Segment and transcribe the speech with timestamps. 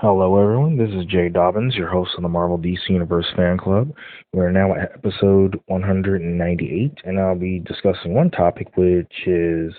[0.00, 0.76] Hello, everyone.
[0.76, 3.92] This is Jay Dobbins, your host of the Marvel DC Universe Fan Club.
[4.32, 9.74] We're now at episode 198, and I'll be discussing one topic, which is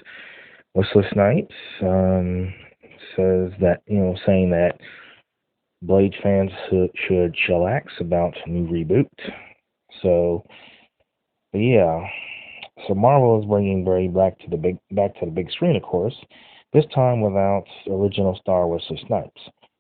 [0.74, 2.54] Wesley Snipes um,
[3.16, 4.78] says that, you know, saying that
[5.84, 9.08] Blade fans should, should chillax about new reboot.
[10.02, 10.46] So,
[11.54, 12.04] yeah.
[12.90, 15.84] So Marvel is bringing Blade back to the big back to the big screen, of
[15.84, 16.16] course.
[16.74, 19.40] This time without original star Wesley Snipes.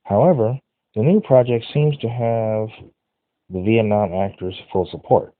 [0.09, 0.59] However,
[0.95, 2.69] the new project seems to have
[3.49, 5.33] the Vietnam actors' full support.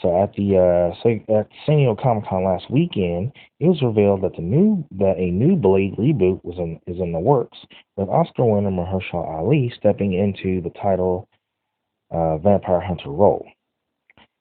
[0.00, 4.36] So at the uh, at San Diego Comic Con last weekend, it was revealed that
[4.36, 7.58] the new that a new Blade reboot was in is in the works,
[7.96, 11.28] with Oscar winner Mahershala Ali stepping into the title
[12.10, 13.46] uh, vampire hunter role.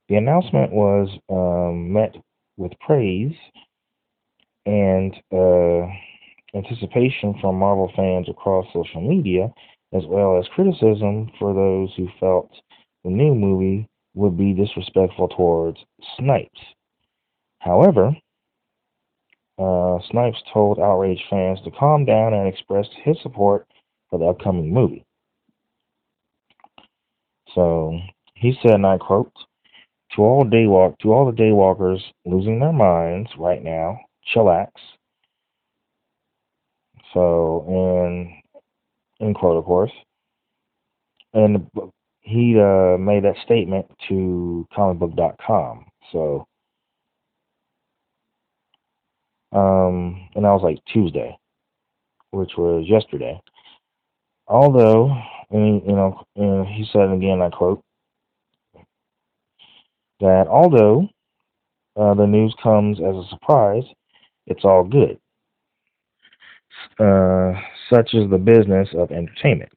[0.09, 2.15] The announcement was um, met
[2.57, 3.33] with praise
[4.65, 5.87] and uh,
[6.55, 9.51] anticipation from Marvel fans across social media,
[9.93, 12.49] as well as criticism for those who felt
[13.03, 15.77] the new movie would be disrespectful towards
[16.17, 16.59] Snipes.
[17.59, 18.15] However,
[19.57, 23.67] uh, Snipes told outraged fans to calm down and expressed his support
[24.09, 25.05] for the upcoming movie.
[27.53, 27.99] So
[28.35, 29.31] he said, and I quote,
[30.15, 33.99] to all daywalk to all the daywalkers losing their minds right now,
[34.33, 34.69] chillax,
[37.15, 38.29] so, and
[39.21, 39.91] end quote, of course.
[41.33, 41.67] And
[42.21, 45.85] he uh, made that statement to comicbook.com.
[46.11, 46.45] So,
[49.53, 51.37] um, and that was like Tuesday,
[52.31, 53.39] which was yesterday.
[54.47, 55.17] Although,
[55.49, 57.81] and, you know, and he said again, I quote,
[60.19, 61.07] that although
[61.97, 63.83] uh, the news comes as a surprise,
[64.47, 65.17] it's all good
[66.99, 67.53] uh,
[67.93, 69.73] such as the business of entertainment.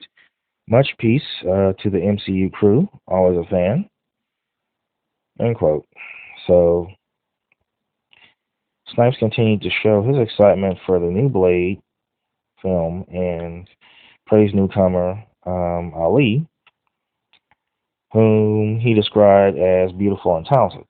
[0.67, 3.89] Much peace uh, to the MCU crew, always a fan.
[5.39, 5.87] End quote.
[6.47, 6.87] So,
[8.93, 11.81] Snipes continued to show his excitement for the new Blade
[12.61, 13.67] film and
[14.27, 16.45] praised newcomer um, Ali,
[18.11, 20.85] whom he described as beautiful and talented.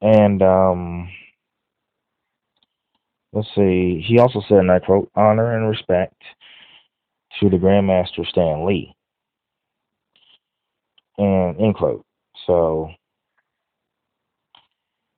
[0.00, 1.08] And um,
[3.34, 6.14] let's see, he also said, and I quote, honor and respect
[7.40, 8.94] to the Grandmaster Stan Lee.
[11.18, 12.04] And end quote.
[12.46, 12.90] So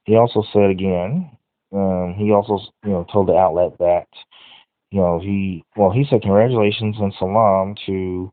[0.04, 1.30] he also said again,
[1.72, 4.06] um, he also you know told the outlet that
[4.90, 8.30] you know he well he said congratulations and salam to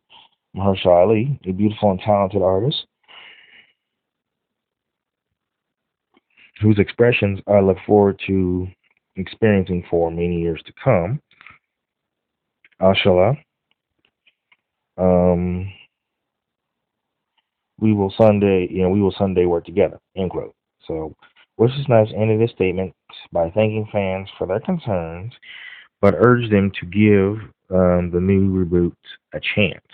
[0.56, 2.86] Mahershala Ali, a beautiful and talented artist
[6.62, 8.68] whose expressions I look forward to
[9.16, 11.20] experiencing for many years to come.
[12.82, 13.38] Ashala.
[14.98, 15.72] Um,
[17.80, 20.00] we will Sunday, you know, we will Sunday work together.
[20.16, 20.56] End quote.
[20.88, 21.16] So,
[21.58, 22.94] Wesley Snipes ended his statement
[23.32, 25.34] by thanking fans for their concerns,
[26.02, 28.96] but urged them to give um, the new reboot
[29.34, 29.86] a chance.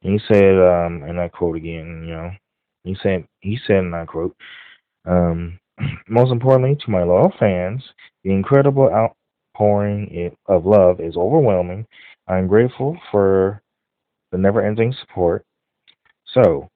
[0.00, 2.30] He said, um, and I quote again, you know,
[2.84, 4.36] he said, he said, and I quote,
[5.04, 5.58] um,
[6.08, 7.82] most importantly, to my loyal fans,
[8.24, 11.86] the incredible outpouring of love is overwhelming.
[12.26, 13.62] I am grateful for
[14.32, 15.44] the never ending support.
[16.34, 16.68] So,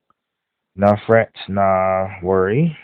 [0.77, 2.77] nah fret, nah worry.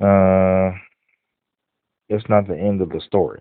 [0.00, 0.72] Uh,
[2.08, 3.40] it's not the end of the story.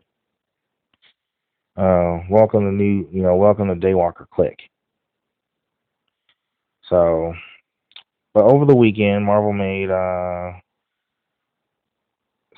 [1.77, 4.59] Uh, welcome to new, you know, welcome to Daywalker Click.
[6.89, 7.33] So,
[8.39, 10.53] but over the weekend, Marvel made uh,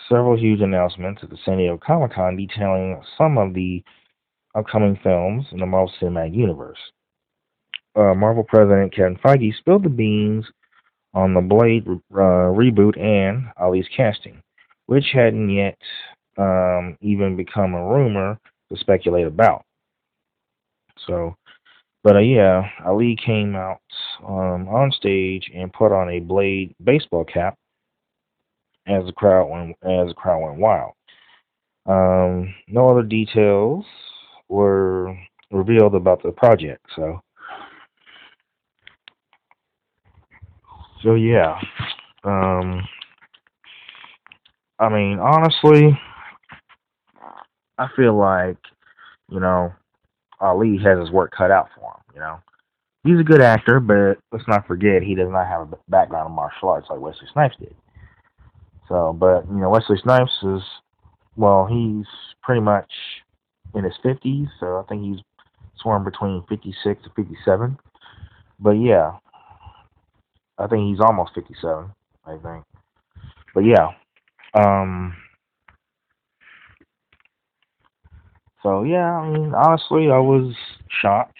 [0.07, 3.83] several huge announcements at the San Diego Comic Con detailing some of the
[4.53, 6.77] upcoming films in the Marvel Cinematic Universe.
[7.95, 10.45] Uh, Marvel President Kevin Feige spilled the beans
[11.15, 14.39] on the Blade uh, reboot and Ali's casting,
[14.85, 15.79] which hadn't yet
[16.37, 18.39] um, even become a rumor
[18.71, 19.65] to speculate about.
[21.07, 21.35] So,
[22.03, 23.81] but uh, yeah, Ali came out
[24.27, 27.55] um, on stage and put on a Blade baseball cap
[28.87, 30.93] as the crowd went as the crowd went wild.
[31.85, 33.85] Um, no other details
[34.49, 35.15] were
[35.51, 37.21] revealed about the project, so
[41.03, 41.59] so yeah.
[42.23, 42.81] Um,
[44.79, 45.97] I mean, honestly,
[47.77, 48.57] I feel like
[49.29, 49.71] you know
[50.41, 52.15] Ali has his work cut out for him.
[52.15, 52.39] You know,
[53.03, 56.35] he's a good actor, but let's not forget he does not have a background in
[56.35, 57.75] martial arts like Wesley Snipes did.
[58.89, 60.61] So, but you know, Wesley Snipes is
[61.35, 62.05] well, he's
[62.43, 62.91] pretty much
[63.73, 65.23] in his 50s, so I think he's
[65.81, 67.77] somewhere between 56 to 57.
[68.59, 69.13] But yeah,
[70.57, 71.89] I think he's almost 57,
[72.25, 72.65] I think.
[73.55, 73.89] But yeah,
[74.53, 75.15] um,
[78.63, 80.53] so yeah, I mean, honestly, I was
[81.01, 81.37] shocked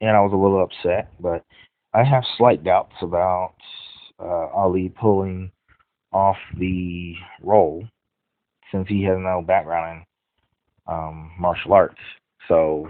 [0.00, 1.44] and I was a little upset, but
[1.94, 3.54] I have slight doubts about
[4.18, 5.52] uh, Ali pulling
[6.12, 7.84] off the role
[8.70, 10.04] since he has no background
[10.88, 12.00] in um, martial arts.
[12.48, 12.88] So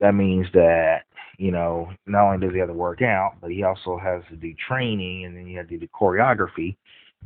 [0.00, 1.02] that means that
[1.38, 4.36] you know not only does he have to work out, but he also has to
[4.36, 6.76] do training, and then you have to do choreography.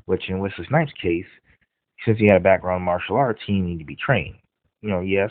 [0.07, 1.25] Which in Wesley Snipes' case,
[2.05, 4.35] since he had a background in martial arts, he needed to be trained.
[4.85, 5.31] You know, yes,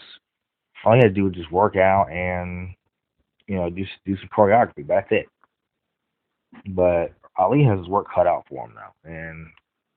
[0.84, 2.74] all he had to do was just work out and
[3.46, 4.88] you know do do some choreography.
[4.88, 5.28] That's it.
[6.70, 9.46] But Ali has his work cut out for him now, and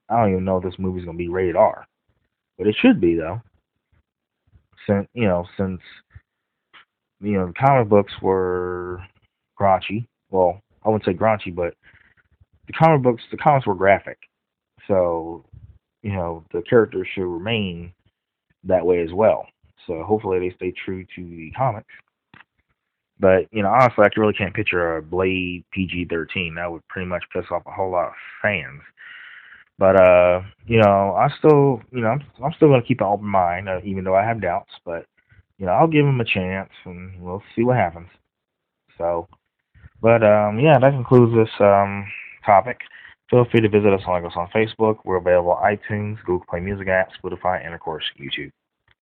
[0.09, 1.87] I don't even know if this movie's gonna be rated R,
[2.59, 3.41] but it should be though.
[4.85, 5.81] Since you know, since
[7.19, 9.01] you know, the comic books were
[9.59, 10.05] raunchy.
[10.29, 11.73] Well, I wouldn't say raunchy, but
[12.67, 14.19] the comic books, the comics were graphic.
[14.87, 15.45] So,
[16.03, 17.91] you know, the characters should remain
[18.63, 19.45] that way as well.
[19.85, 21.93] So hopefully they stay true to the comics.
[23.19, 26.55] But, you know, honestly, I really can't picture a Blade PG 13.
[26.55, 28.81] That would pretty much piss off a whole lot of fans.
[29.79, 33.27] But, uh, you know, I still, you know, I'm, I'm still to keep an open
[33.27, 34.71] mind, uh, even though I have doubts.
[34.85, 35.05] But
[35.57, 38.09] you know, I'll give him a chance and we'll see what happens.
[38.97, 39.27] So,
[40.01, 42.07] but um, yeah, that concludes this um,
[42.45, 42.79] topic.
[43.29, 44.99] Feel free to visit us on, like us on Facebook.
[45.03, 48.51] We're available on iTunes, Google Play Music app, Spotify, and of course YouTube.